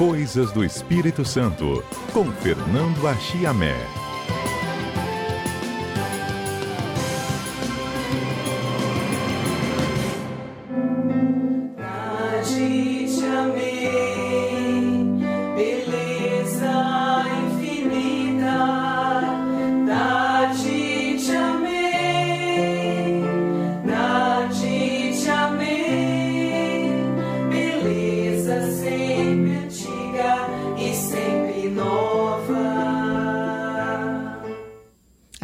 [0.00, 3.99] Coisas do Espírito Santo, com Fernando Achiamé.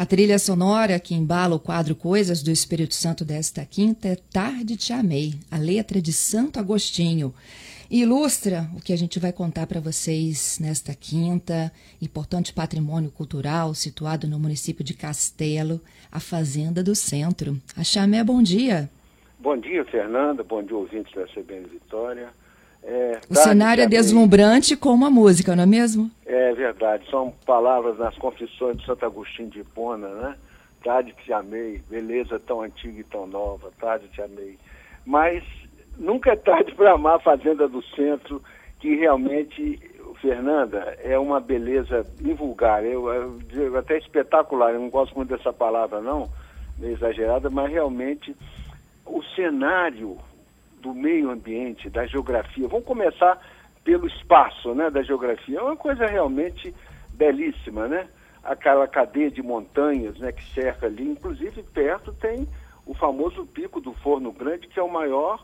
[0.05, 4.93] Trilha sonora que embala o quadro Coisas do Espírito Santo desta quinta é Tarde Te
[4.93, 7.33] Amei, a letra de Santo Agostinho.
[7.89, 14.27] Ilustra o que a gente vai contar para vocês nesta quinta, importante patrimônio cultural situado
[14.27, 17.57] no município de Castelo, a Fazenda do Centro.
[17.75, 18.89] A Chamé, bom dia.
[19.39, 20.43] Bom dia, Fernanda.
[20.43, 22.29] Bom dia, ouvintes da CBN Vitória.
[22.89, 26.09] É, o cenário é deslumbrante como a música, não é mesmo?
[26.25, 30.35] É verdade, são palavras nas confissões de Santo Agostinho de Hipona, né?
[30.81, 34.57] Tarde te amei, beleza tão antiga e tão nova, tarde te amei.
[35.05, 35.43] Mas
[35.97, 38.41] nunca é tarde para amar a Fazenda do Centro,
[38.79, 39.81] que realmente,
[40.21, 45.99] Fernanda, é uma beleza invulgar, eu, eu, até espetacular, eu não gosto muito dessa palavra
[45.99, 46.29] não,
[46.77, 48.33] meio exagerada, mas realmente
[49.05, 50.17] o cenário
[50.87, 52.67] do meio ambiente, da geografia.
[52.67, 53.41] Vamos começar
[53.83, 55.59] pelo espaço, né, da geografia.
[55.59, 56.73] É uma coisa realmente
[57.13, 58.07] belíssima, né?
[58.43, 62.47] Aquela cadeia de montanhas, né, que cerca ali, inclusive perto tem
[62.85, 65.43] o famoso pico do Forno Grande, que é o maior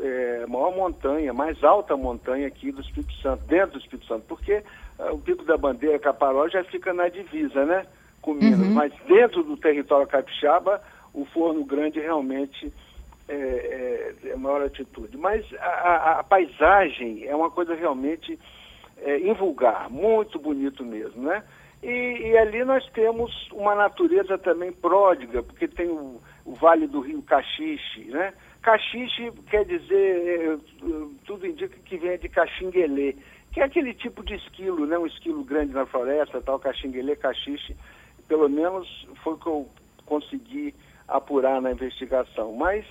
[0.00, 4.62] é, maior montanha, mais alta montanha aqui do Espírito Santo, dentro do Espírito Santo, porque
[4.98, 7.84] uh, o Pico da Bandeira, Caparó, já fica na divisa, né,
[8.22, 8.72] com Minas, uhum.
[8.72, 12.72] mas dentro do território capixaba, o Forno Grande realmente
[13.32, 15.16] é, é, é maior atitude.
[15.16, 18.38] Mas a, a, a, paisagem é uma coisa realmente
[18.98, 21.42] é, invulgar, muito bonito mesmo, né?
[21.82, 27.00] E, e, ali nós temos uma natureza também pródiga, porque tem o, o Vale do
[27.00, 28.32] Rio Caxixe, né?
[28.62, 30.58] Caxixe quer dizer, é,
[31.26, 33.16] tudo indica que vem de caxinguelê,
[33.52, 34.96] que é aquele tipo de esquilo, né?
[34.96, 37.76] Um esquilo grande na floresta, tal, caxinguelê, caxixe,
[38.28, 38.86] pelo menos
[39.24, 39.68] foi o que eu
[40.06, 40.72] consegui
[41.08, 42.52] apurar na investigação.
[42.54, 42.86] Mas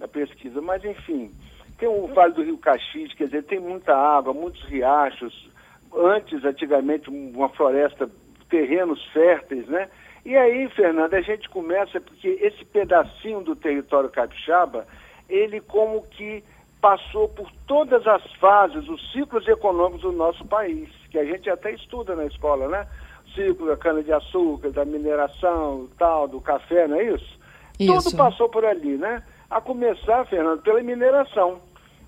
[0.00, 0.60] na pesquisa.
[0.60, 1.30] Mas, enfim,
[1.78, 5.48] tem o Vale do Rio Caxias, quer dizer, tem muita água, muitos riachos.
[5.94, 8.10] Antes, antigamente, uma floresta,
[8.48, 9.88] terrenos férteis, né?
[10.24, 14.86] E aí, Fernanda, a gente começa porque esse pedacinho do território capixaba,
[15.28, 16.42] ele como que
[16.80, 21.72] passou por todas as fases, os ciclos econômicos do nosso país, que a gente até
[21.72, 22.86] estuda na escola, né?
[23.26, 27.38] O ciclo da cana-de-açúcar, da mineração, tal, do café, não é isso?
[27.78, 28.10] isso?
[28.10, 29.22] Tudo passou por ali, né?
[29.50, 31.60] A começar, Fernando, pela mineração.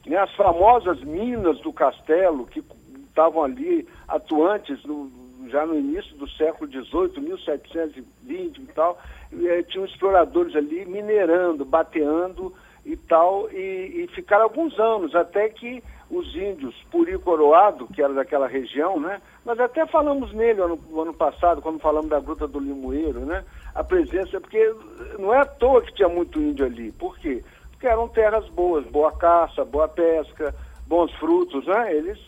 [0.07, 0.17] Né?
[0.17, 2.63] As famosas minas do Castelo, que
[3.09, 5.11] estavam ali atuantes no,
[5.49, 8.99] já no início do século XVIII, 1720 e tal,
[9.33, 12.55] eh, tinham exploradores ali minerando, bateando
[12.87, 18.13] e tal, e, e ficaram alguns anos, até que os índios Puri Coroado, que era
[18.13, 19.21] daquela região, né?
[19.45, 23.43] Nós até falamos nele ano, ano passado, quando falamos da Gruta do Limoeiro, né?
[23.75, 24.75] a presença, porque
[25.19, 26.93] não é à toa que tinha muito índio ali.
[26.93, 27.43] Por quê?
[27.71, 30.55] Porque eram terras boas, boa caça, boa pesca,
[30.87, 31.97] bons frutos, né?
[31.97, 32.19] Eles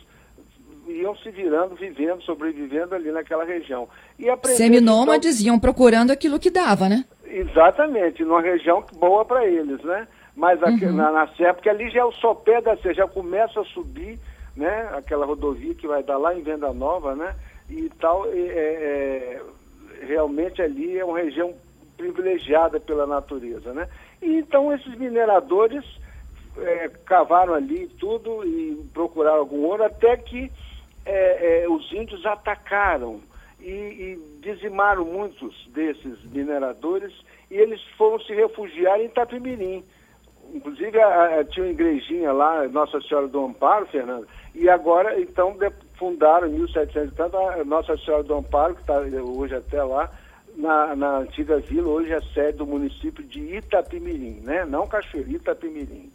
[0.88, 3.88] iam se virando, vivendo, sobrevivendo ali naquela região.
[4.18, 7.04] E Seminômades então, iam procurando aquilo que dava, né?
[7.26, 10.08] Exatamente, numa região boa para eles, né?
[10.36, 10.92] Mas aqui, uhum.
[10.92, 14.18] na, na Serra, porque ali já é o sopé da Serra, já começa a subir,
[14.56, 14.90] né?
[14.94, 17.34] Aquela rodovia que vai dar lá em Venda Nova, né?
[17.70, 19.42] E tal, é, é,
[20.02, 21.54] realmente ali é uma região
[21.96, 23.88] privilegiada pela natureza, né?
[24.20, 25.84] E então esses mineradores
[26.58, 30.50] é, cavaram ali tudo e procuraram algum ouro até que
[31.04, 33.20] é, é, os índios atacaram
[33.60, 37.12] e, e, dizimaram muitos desses mineradores
[37.50, 39.84] e eles foram se refugiar em Itapimirim.
[40.54, 45.56] Inclusive a, a, tinha uma igrejinha lá, Nossa Senhora do Amparo, Fernando, e agora então
[45.98, 50.08] fundaram em 1700 e tanto a Nossa Senhora do Amparo, que está hoje até lá,
[50.56, 54.64] na, na, antiga vila, hoje é sede do município de Itapimirim, né?
[54.64, 56.12] Não Cachoeira, Itapimirim.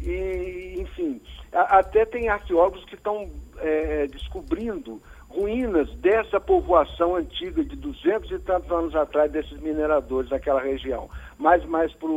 [0.00, 1.20] E, enfim,
[1.52, 8.38] a, até tem arqueólogos que estão é, descobrindo ruínas dessa povoação antiga de 200 e
[8.38, 12.08] tantos anos atrás, desses mineradores daquela região, mais, mais para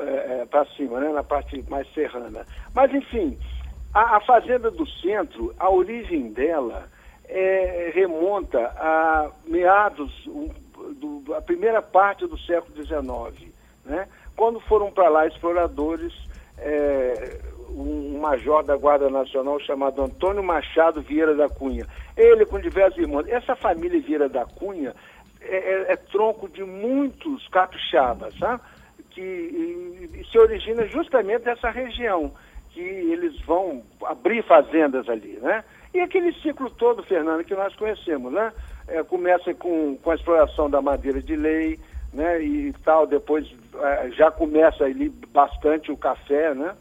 [0.00, 1.12] é, cima, né?
[1.12, 2.44] na parte mais serrana.
[2.74, 3.38] Mas, enfim,
[3.94, 6.88] a, a Fazenda do Centro, a origem dela
[7.28, 13.52] é, remonta a meados, do, a primeira parte do século XIX,
[13.84, 14.08] né?
[14.36, 16.12] quando foram para lá exploradores
[16.58, 21.86] é, um major da Guarda Nacional chamado Antônio Machado Vieira da Cunha.
[22.16, 23.26] Ele com diversos irmãos.
[23.28, 24.94] Essa família Vieira da Cunha
[25.40, 28.62] é, é, é tronco de muitos capixabas, sabe?
[29.18, 32.30] Que se origina justamente dessa região,
[32.70, 35.64] que eles vão abrir fazendas ali, né?
[35.92, 38.52] E aquele ciclo todo, Fernando, que nós conhecemos, né?
[38.86, 41.80] É, começa com, com a exploração da madeira de lei,
[42.12, 42.40] né?
[42.40, 46.76] E tal, depois é, já começa ali bastante o café, né?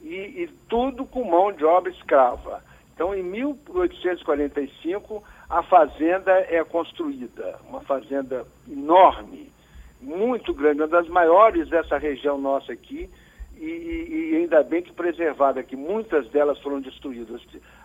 [0.00, 2.64] E, e tudo com mão de obra escrava.
[2.94, 9.51] Então, em 1845, a fazenda é construída, uma fazenda enorme,
[10.02, 13.08] muito grande, uma das maiores dessa região nossa aqui,
[13.56, 17.40] e, e, ainda bem que preservada, que muitas delas foram destruídas.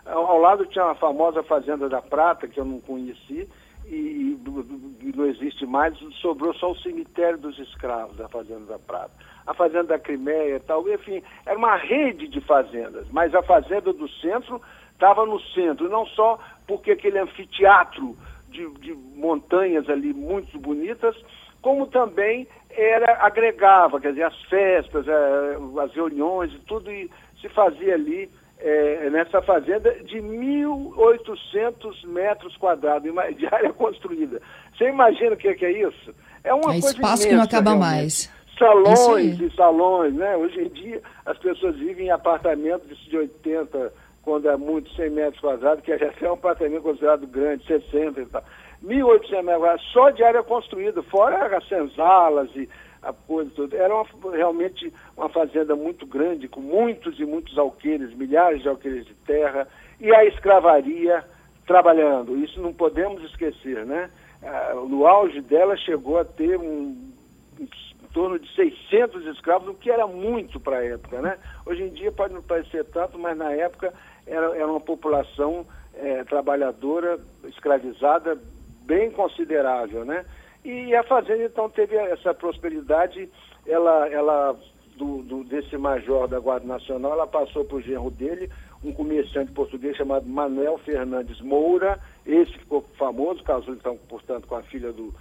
[0.06, 3.48] Ao lado tinha a famosa Fazenda da Prata, que eu não conheci,
[3.86, 9.12] e, e, não existe mais, sobrou só o cemitério dos escravos da Fazenda da Prata.
[9.46, 14.10] A Fazenda da Crimeia tal, enfim, era uma rede de fazendas, mas a Fazenda do
[14.10, 14.60] Centro
[14.94, 18.18] estava no centro, não só porque aquele anfiteatro
[18.50, 21.16] de, de montanhas ali muito bonitas,
[21.62, 27.10] como também era agregava, quer dizer, as festas, eh, as reuniões e tudo e
[27.42, 34.42] se fazia ali é, nessa fazenda de 1.800 metros quadrados de área construída.
[34.76, 36.14] Você imagina o que é, que é isso?
[36.44, 37.98] É uma é coisa espaço imensa, que não acaba realmente.
[38.00, 38.38] mais.
[38.58, 40.36] Salões e salões, né?
[40.36, 43.94] Hoje em dia as pessoas vivem em apartamentos de 80,
[44.24, 48.44] quando é muito 100 metros quadrados, que é um apartamento considerado grande, 60 e tal.
[48.84, 52.70] 1.800 metros quadrados só de área construída, fora as senzalas e
[53.02, 53.76] a coisa toda.
[53.76, 59.06] Era uma, realmente uma fazenda muito grande, com muitos e muitos alqueires, milhares de alqueires
[59.06, 59.68] de terra,
[60.00, 61.24] e a escravaria
[61.66, 62.38] trabalhando.
[62.38, 64.10] Isso não podemos esquecer, né?
[64.44, 67.12] Ah, no auge dela chegou a ter um,
[67.60, 67.68] em
[68.14, 71.38] torno de 600 escravos, o que era muito para a época, né?
[71.66, 73.94] Hoje em dia pode não parecer tanto, mas na época
[74.26, 75.66] era, era uma população
[75.96, 78.38] é, trabalhadora, escravizada,
[78.88, 80.26] bem considerável, né?
[80.64, 83.30] E a fazenda então teve essa prosperidade,
[83.68, 84.56] ela, ela
[84.96, 88.50] do, do, desse major da Guarda Nacional, ela passou para o genro dele,
[88.84, 94.64] um comerciante português chamado Manuel Fernandes Moura, esse ficou famoso, casou então, portanto, com a
[94.64, 95.14] filha do,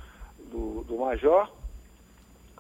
[0.51, 1.51] do, do major,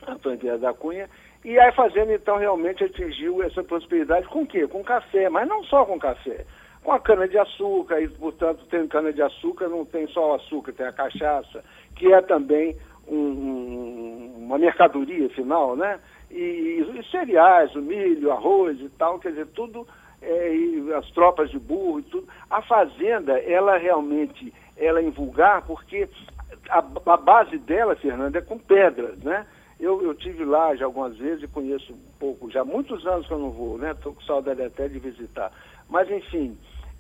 [0.07, 1.09] Antônio Vieira da Cunha,
[1.45, 4.67] e a fazenda então realmente atingiu essa prosperidade com o quê?
[4.67, 6.45] Com café, mas não só com café
[6.87, 11.65] com a cana-de-açúcar, e, portanto, tem cana-de-açúcar, não tem só o açúcar, tem a cachaça,
[11.97, 12.77] que é também
[13.09, 15.99] um, um, uma mercadoria final, né?
[16.31, 19.85] E, e, cereais, o milho, arroz e tal, quer dizer, tudo,
[20.23, 20.53] é,
[20.97, 22.29] as tropas de burro e tudo.
[22.49, 26.09] A fazenda, ela realmente, ela é invulgar porque
[26.71, 29.45] a, a base dela, Fernanda, é com pedras, né?
[29.81, 33.33] Eu, eu tive lá já algumas vezes e conheço um pouco, já muitos anos que
[33.33, 33.91] eu não vou, né?
[33.91, 35.51] Estou com saudade até de visitar.
[35.89, 36.57] Mas, enfim,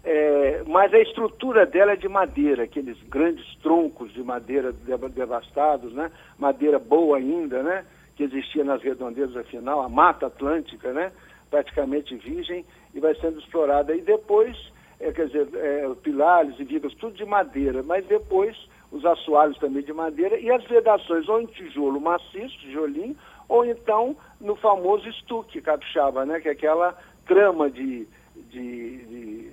[0.08, 6.12] é, mas a estrutura dela é de madeira, aqueles grandes troncos de madeira devastados, né?
[6.38, 7.84] Madeira boa ainda, né?
[8.14, 11.10] Que existia nas redondezas afinal, a Mata Atlântica, né?
[11.50, 12.64] Praticamente virgem
[12.94, 13.96] e vai sendo explorada.
[13.96, 14.56] E depois,
[15.00, 18.56] é, quer dizer, é, pilares e vigas, tudo de madeira, mas depois
[18.92, 23.16] os assoalhos também de madeira e as vedações ou em tijolo maciço, tijolinho,
[23.48, 26.38] ou então no famoso estuque capixaba, né?
[26.38, 28.06] Que é aquela trama de,
[28.52, 29.45] de, de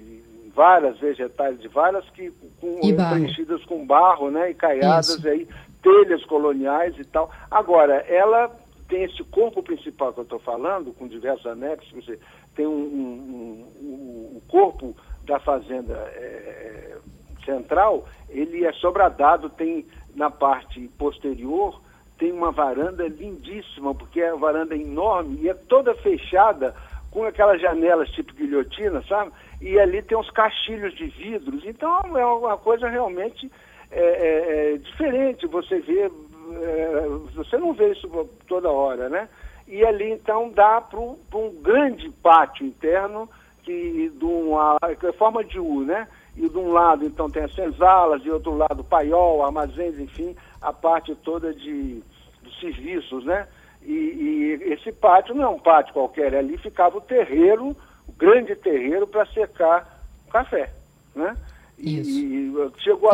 [0.56, 5.28] varas vegetais de varas que com, preenchidas com barro, né, e caiadas Isso.
[5.28, 5.48] aí
[5.82, 7.30] telhas coloniais e tal.
[7.50, 8.50] Agora, ela
[8.88, 12.20] tem esse corpo principal que eu estou falando, com diversos anexos, você
[12.56, 14.96] tem um, um, um, um corpo
[15.26, 16.98] da fazenda é,
[17.46, 21.82] central, ele é sobradado, tem na parte posterior
[22.24, 26.74] tem uma varanda lindíssima, porque é uma varanda enorme e é toda fechada
[27.14, 29.32] com aquelas janelas tipo guilhotina, sabe?
[29.62, 31.64] E ali tem uns caixilhos de vidros.
[31.64, 33.50] Então é uma coisa realmente
[33.92, 35.46] é, é, é diferente.
[35.46, 38.10] Você vê, é, você não vê isso
[38.48, 39.30] toda hora, né?
[39.68, 43.30] E ali então dá para um grande pátio interno
[43.62, 46.08] que de uma é forma de U, né?
[46.36, 50.74] E de um lado então tem as senzalas, de outro lado paiol, armazéns, enfim, a
[50.74, 52.02] parte toda de,
[52.42, 53.48] de serviços, né?
[53.86, 57.76] E, e, esse pátio não é um pátio qualquer, ali ficava o terreiro,
[58.08, 60.72] o grande terreiro para secar o café,
[61.16, 61.36] né?
[61.78, 62.54] Isso, e,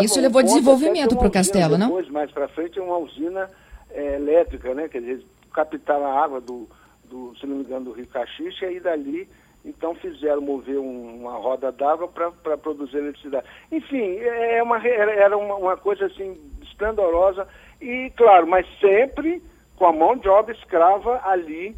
[0.04, 1.88] Isso levou desenvolvimento para o castelo, depois, não?
[1.88, 3.50] Depois, mais para frente, é uma usina
[3.90, 4.88] é, elétrica, né?
[4.88, 6.70] Quer dizer, a água do,
[7.06, 9.28] do, se não me engano, do Rio Caxixa e dali
[9.64, 13.46] então fizeram mover um, uma roda d'água para produzir eletricidade.
[13.72, 17.48] Enfim, é uma, era uma, uma coisa assim esplendorosa
[17.82, 19.42] e, claro, mas sempre
[19.80, 21.74] com a mão de obra escrava ali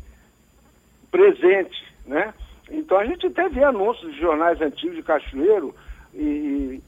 [1.12, 2.34] presente, né?
[2.70, 5.76] Então a gente vê anúncios de jornais antigos de Cachoeiro
[6.14, 6.82] e,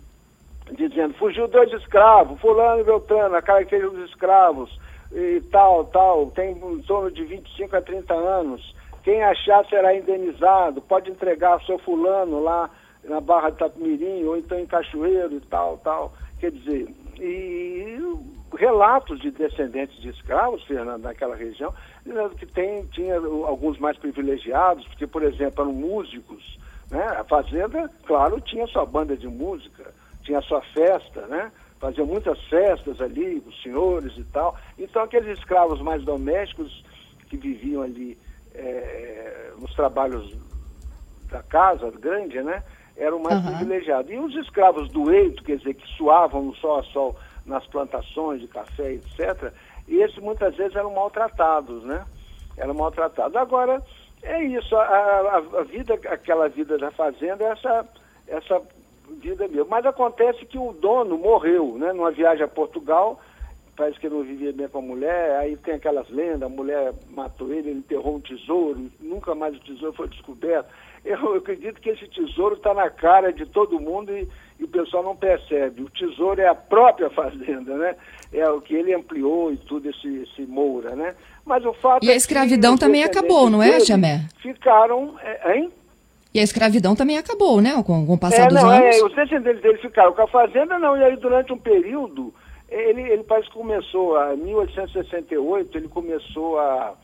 [0.72, 4.80] e dizendo, fugiu dois escravos, fulano e Beltrano, a característica dos escravos
[5.12, 8.76] e tal, tal, tem em torno de 25 a 30 anos.
[9.04, 12.70] Quem achar será indenizado, pode entregar seu fulano lá
[13.04, 16.14] na Barra de Tapimirim, ou então em Cachoeiro e tal, tal.
[16.40, 16.88] Quer dizer,
[17.20, 18.08] e
[18.58, 21.74] relatos de descendentes de escravos, Fernando, naquela região,
[22.38, 26.60] que tem, tinha alguns mais privilegiados, porque, por exemplo, eram músicos,
[26.92, 27.04] né?
[27.04, 29.94] A fazenda, claro, tinha sua banda de música,
[30.24, 31.52] tinha sua festa, né?
[31.80, 34.56] Faziam muitas festas ali, os senhores e tal.
[34.78, 36.84] Então, aqueles escravos mais domésticos
[37.30, 38.18] que viviam ali
[38.54, 40.34] é, nos trabalhos
[41.30, 42.64] da casa grande, né?
[42.96, 43.58] Eram mais uhum.
[43.58, 44.12] privilegiados.
[44.12, 48.42] E os escravos do eito, quer dizer, que suavam no sol a sol nas plantações
[48.42, 49.52] de café, etc.,
[49.88, 52.06] e esses muitas vezes eram maltratados, né?
[52.58, 53.36] Eram maltratados.
[53.36, 53.84] Agora,
[54.22, 57.86] é isso, a, a, a vida, aquela vida da fazenda, essa,
[58.28, 58.62] essa
[59.20, 59.68] vida mesmo.
[59.70, 61.92] Mas acontece que o dono morreu, né?
[61.92, 63.20] Numa viagem a Portugal,
[63.76, 66.94] parece que ele não vivia bem com a mulher, aí tem aquelas lendas, a mulher
[67.10, 70.68] matou ele, ele enterrou um tesouro, nunca mais o tesouro foi descoberto.
[71.04, 74.28] Eu, acredito que esse tesouro está na cara de todo mundo e,
[74.58, 75.82] e, o pessoal não percebe.
[75.82, 77.96] O tesouro é a própria fazenda, né?
[78.32, 81.14] É o que ele ampliou e tudo, esse, esse Moura, né?
[81.46, 84.22] Mas o fato E a é escravidão também acabou, não é, Jamé?
[84.42, 85.72] Ficaram, é, hein?
[86.34, 87.74] E a escravidão também acabou, né?
[87.86, 88.96] Com, com o passar é, dos não, anos.
[88.96, 90.98] É, os descendentes dele ficaram com a fazenda, não.
[90.98, 92.34] E aí, durante um período,
[92.74, 96.96] ele, ele parece que começou, em 1868, ele começou a,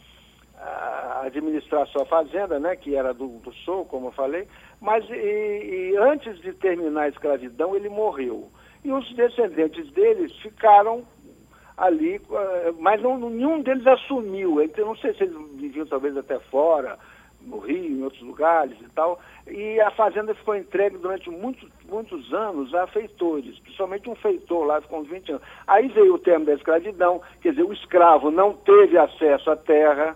[0.58, 4.48] a, administrar sua fazenda, né, que era do, do Sul, como eu falei,
[4.82, 8.50] mas e, e antes de terminar a escravidão, ele morreu.
[8.84, 11.06] E os descendentes deles ficaram
[11.80, 14.62] ali, eh, mas não, nenhum deles assumiu.
[14.62, 16.98] Então, não sei se eles viviam talvez até fora,
[17.42, 19.20] no Rio, em outros lugares e tal.
[19.48, 24.82] E a fazenda ficou entregue durante muitos, muitos anos a feitores, principalmente um feitor lá,
[24.92, 25.44] uns 20 anos.
[25.68, 30.16] Aí veio o termo da escravidão, quer dizer, o escravo não teve acesso à terra.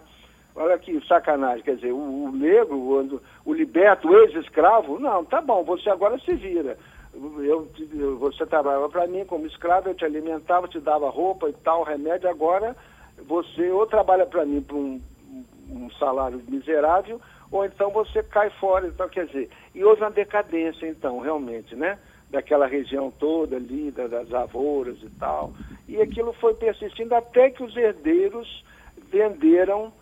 [0.56, 5.42] Olha que sacanagem, quer dizer, o, o negro, o, o liberto, o ex-escravo, não, tá
[5.42, 6.77] bom, você agora se vira.
[7.39, 7.68] Eu,
[8.20, 12.30] você trabalhava para mim como escravo, eu te alimentava, te dava roupa e tal, remédio,
[12.30, 12.75] agora
[13.27, 15.01] você ou trabalha para mim por um,
[15.70, 17.20] um salário miserável,
[17.51, 18.88] ou então você cai fora.
[18.88, 21.98] Então, quer dizer, e houve uma decadência, então, realmente, né?
[22.29, 25.53] Daquela região toda ali, das lavouras e tal.
[25.88, 28.63] E aquilo foi persistindo até que os herdeiros
[29.12, 29.93] venderam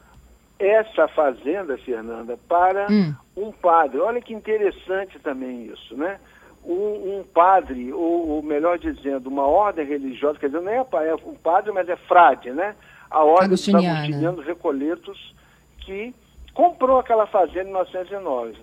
[0.57, 3.13] essa fazenda, Fernanda, para hum.
[3.35, 3.99] um padre.
[3.99, 6.19] Olha que interessante também isso, né?
[6.63, 11.33] Um, um padre, ou, ou, melhor dizendo, uma ordem religiosa, quer dizer, não é, um
[11.33, 12.75] padre, mas é frade, né?
[13.09, 15.33] A ordem dos agostinianos recoletos
[15.91, 16.13] que
[16.53, 18.57] comprou aquela fazenda em 1909.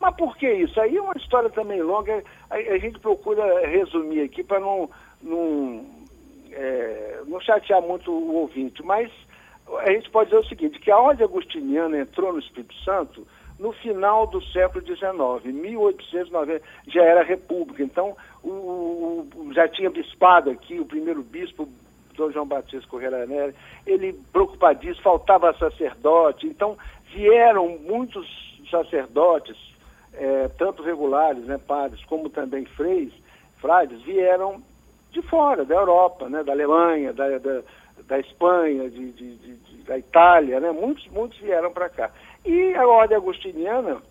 [0.00, 0.80] Mas por que isso?
[0.80, 4.88] Aí é uma história também longa, a, a gente procura resumir aqui para não,
[5.20, 5.84] não,
[6.52, 9.10] é, não chatear muito o ouvinte, mas
[9.78, 13.26] a gente pode dizer o seguinte, que a ordem agostiniana entrou no Espírito Santo
[13.58, 20.48] no final do século XIX, 1890, já era república, então o, o, já tinha bispado
[20.48, 21.68] aqui, o primeiro bispo,
[22.18, 23.54] Dom João Batista Correia Nery,
[23.86, 26.76] ele preocupadíssimo, faltava sacerdote, então
[27.14, 28.26] vieram muitos
[28.70, 29.56] sacerdotes,
[30.12, 33.12] é, tanto regulares, né, padres, como também freis,
[33.60, 34.60] frades, vieram
[35.12, 37.62] de fora, da Europa, né, da Alemanha, da, da,
[38.06, 42.10] da Espanha, de, de, de, da Itália, né, muitos, muitos vieram para cá.
[42.44, 44.02] E a ordem agostiniana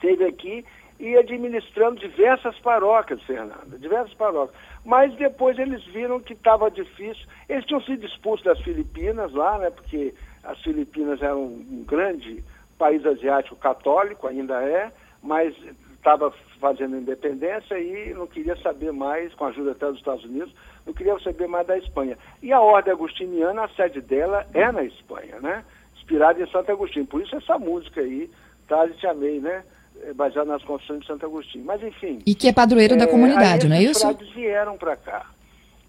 [0.00, 0.64] teve aqui
[0.98, 4.58] e administrando diversas paróquias, Fernanda, diversas paróquias.
[4.84, 7.26] Mas depois eles viram que estava difícil.
[7.48, 12.42] Eles tinham sido expulsos das Filipinas lá, né, porque as Filipinas eram um grande
[12.78, 15.54] país asiático católico, ainda é, mas
[15.96, 20.54] estava fazendo independência e não queria saber mais, com a ajuda até dos Estados Unidos,
[20.86, 22.16] não queria saber mais da Espanha.
[22.40, 25.64] E a Ordem Agostiniana, a sede dela é na Espanha, né?
[25.96, 27.06] Inspirada em Santo Agostinho.
[27.06, 28.30] Por isso essa música aí,
[28.68, 29.64] Tarde Te Amei, né?
[30.02, 31.64] É baseada nas confissões de Santo Agostinho.
[31.64, 32.20] Mas enfim.
[32.24, 34.08] E que é padroeiro é, da comunidade, não é isso?
[34.08, 35.26] Os vieram para cá,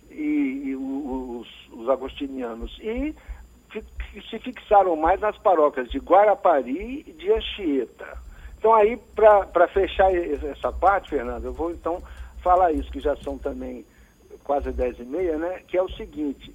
[0.09, 2.77] e, e os, os agostinianos.
[2.81, 3.13] E
[4.29, 8.17] se fixaram mais nas paróquias de Guarapari e de Anchieta.
[8.57, 12.01] Então aí, para fechar essa parte, Fernando, eu vou então
[12.41, 13.85] falar isso, que já são também
[14.43, 15.61] quase dez e meia, né?
[15.67, 16.53] Que é o seguinte,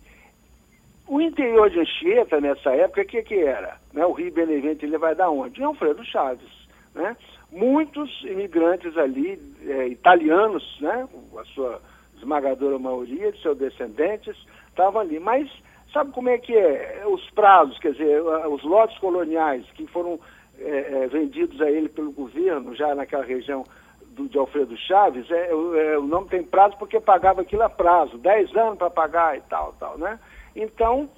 [1.07, 3.77] o interior de Anchieta, nessa época, o que, que era?
[3.93, 4.05] Né?
[4.07, 5.61] O Rio Benevente ele vai dar onde?
[5.61, 6.49] Em Alfredo Chaves,
[6.95, 7.17] né?
[7.51, 11.09] Muitos imigrantes ali, é, italianos, né?
[11.39, 11.81] A sua
[12.17, 14.37] esmagadora maioria de seus descendentes,
[14.71, 15.19] estavam ali.
[15.19, 15.51] Mas
[15.93, 17.03] Sabe como é que é?
[17.07, 20.19] Os prazos, quer dizer, os lotes coloniais que foram
[20.59, 23.63] é, é, vendidos a ele pelo governo, já naquela região
[24.13, 28.17] do, de Alfredo Chaves, é, é, o nome tem prazo porque pagava aquilo a prazo,
[28.19, 30.19] 10 anos para pagar e tal, tal, né?
[30.57, 31.11] Então,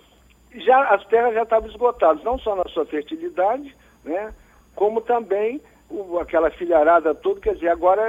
[0.57, 4.35] já, as terras já estavam esgotadas, não só na sua fertilidade, né?
[4.75, 8.03] Como também o, aquela filharada toda, quer dizer, agora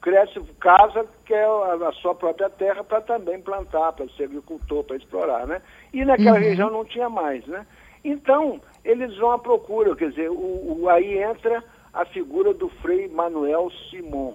[0.00, 4.96] cresce casa, quer a, a sua própria terra para também plantar, para ser agricultor, para
[4.96, 5.62] explorar, né?
[5.92, 6.44] E naquela uhum.
[6.44, 7.66] região não tinha mais, né?
[8.04, 13.08] Então, eles vão à procura, quer dizer, o, o aí entra a figura do Frei
[13.08, 14.34] Manuel Simon,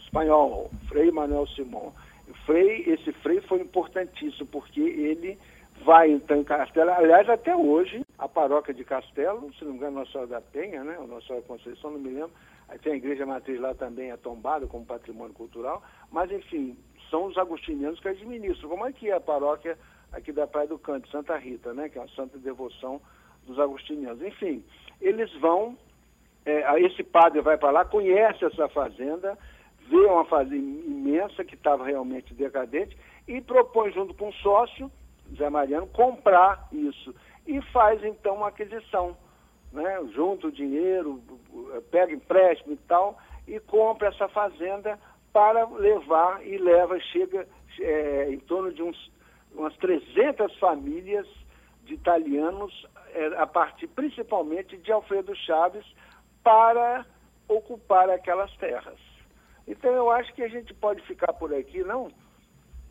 [0.00, 1.92] espanhol, Frei Manuel Simon.
[2.46, 5.38] Frei, esse Frei foi importantíssimo, porque ele
[5.84, 10.00] vai então em Castelo, aliás, até hoje, a paróquia de Castelo, se não me engano,
[10.00, 12.32] Nossa Senhora da Penha, né, Nossa Senhora Conceição, não me lembro,
[12.68, 16.76] aí tem a igreja matriz lá também, é tombada como patrimônio cultural, mas enfim,
[17.10, 19.78] são os agostinianos que administram, como é que é a paróquia
[20.12, 23.00] aqui da Praia do Canto, Santa Rita, né, que é uma santa devoção
[23.46, 24.20] dos agostinianos.
[24.22, 24.64] Enfim,
[25.00, 25.76] eles vão
[26.48, 29.36] é, esse padre vai para lá, conhece essa fazenda,
[29.86, 32.96] vê uma fazenda imensa que estava realmente decadente
[33.26, 34.90] e propõe junto com o sócio,
[35.36, 37.14] Zé Mariano, comprar isso.
[37.48, 39.16] E faz então uma aquisição,
[39.72, 39.98] né?
[40.14, 41.22] junta o dinheiro,
[41.90, 44.98] pega empréstimo e tal, e compra essa fazenda
[45.32, 47.48] para levar e leva, chega
[47.80, 49.10] é, em torno de uns,
[49.54, 51.26] umas 300 famílias
[51.84, 55.86] de italianos, é, a partir principalmente de Alfredo Chaves,
[56.44, 57.06] para
[57.48, 58.98] ocupar aquelas terras.
[59.66, 62.10] Então eu acho que a gente pode ficar por aqui, não?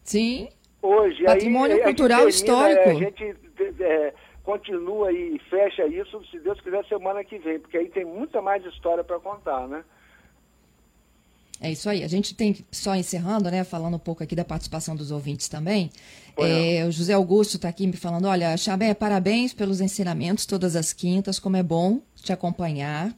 [0.04, 0.50] Sim.
[0.82, 1.24] Hoje.
[1.24, 2.90] Patrimônio aí, cultural a histórico.
[2.90, 3.36] A gente
[3.80, 4.14] é,
[4.48, 8.66] continua e fecha isso, se Deus quiser, semana que vem, porque aí tem muita mais
[8.66, 9.84] história para contar, né?
[11.60, 12.01] É isso aí.
[12.01, 15.89] A gente tem, só encerrando, né, falando um pouco aqui da participação dos ouvintes também.
[16.38, 20.94] É, o José Augusto está aqui me falando: olha, Xabé, parabéns pelos ensinamentos todas as
[20.94, 23.13] quintas, como é bom te acompanhar.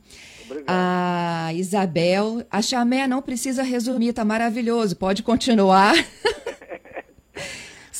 [0.45, 0.65] Obrigado.
[0.67, 5.93] A Isabel, a Chamé não precisa resumir, tá maravilhoso, pode continuar.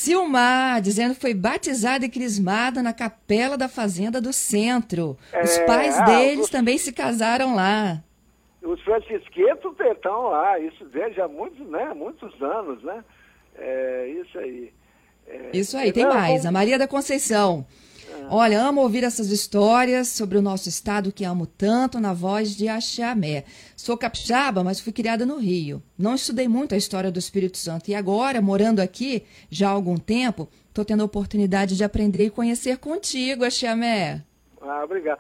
[0.10, 5.16] Silmar, dizendo que foi batizada e crismada na capela da Fazenda do Centro.
[5.44, 6.50] Os é, pais ah, deles os...
[6.50, 8.02] também se casaram lá.
[8.64, 13.04] Os francisquetos estão lá, isso desde há muitos, né, muitos anos, né?
[13.56, 14.74] É, isso aí.
[15.28, 16.44] É, isso aí, tem mais.
[16.44, 17.64] A Maria da Conceição.
[18.24, 18.28] Ah.
[18.30, 22.68] Olha, amo ouvir essas histórias sobre o nosso estado que amo tanto na voz de
[22.68, 23.44] Axamé.
[23.76, 25.82] Sou capixaba, mas fui criada no Rio.
[25.98, 29.98] Não estudei muito a história do Espírito Santo e agora, morando aqui já há algum
[29.98, 34.24] tempo, estou tendo a oportunidade de aprender e conhecer contigo, Axamé.
[34.62, 35.20] Ah, obrigado.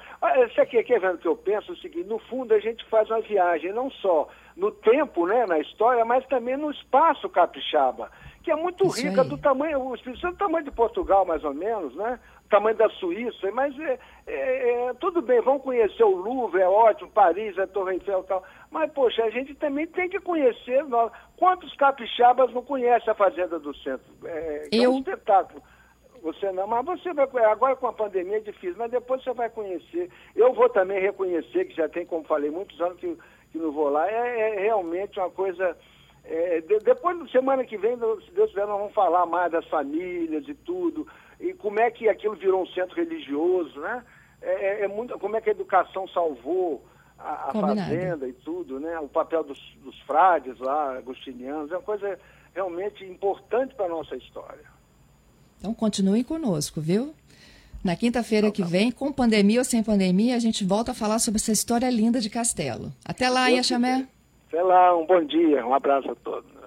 [0.49, 3.21] Você aqui, aqui vendo que eu penso o seguinte, no fundo a gente faz uma
[3.21, 8.11] viagem não só no tempo, né, na história, mas também no espaço capixaba
[8.49, 9.27] que é muito Isso rica, aí.
[9.27, 12.19] do tamanho, o Espírito Santo é do tamanho de Portugal, mais ou menos, né?
[12.49, 17.09] Tamanho da Suíça, mas é, é, é, tudo bem, vão conhecer o Louvre, é ótimo,
[17.11, 21.11] Paris, a Torre Eiffel e tal, mas, poxa, a gente também tem que conhecer, nós,
[21.37, 24.11] quantos capixabas não conhecem a Fazenda do Centro?
[24.25, 24.83] É, Eu...
[24.83, 25.61] é um espetáculo.
[26.21, 29.49] Você não, mas você vai agora com a pandemia é difícil, mas depois você vai
[29.49, 30.09] conhecer.
[30.35, 33.17] Eu vou também reconhecer que já tem, como falei, muitos anos que,
[33.53, 35.77] que não vou lá, é, é realmente uma coisa
[36.25, 40.47] é, de, depois, semana que vem, se Deus quiser, nós vamos falar mais das famílias
[40.47, 41.07] e tudo,
[41.39, 44.03] e como é que aquilo virou um centro religioso, né?
[44.41, 46.83] É, é, é muito, como é que a educação salvou
[47.17, 48.99] a, a fazenda e tudo, né?
[48.99, 52.19] O papel dos, dos frades lá, agostinianos, é uma coisa
[52.53, 54.65] realmente importante para a nossa história.
[55.57, 57.13] Então, continuem conosco, viu?
[57.83, 61.37] Na quinta-feira que vem, com pandemia ou sem pandemia, a gente volta a falar sobre
[61.37, 62.91] essa história linda de Castelo.
[63.05, 64.05] Até lá, Yaxamé.
[64.49, 66.58] Sei lá, um bom dia, um abraço a todos.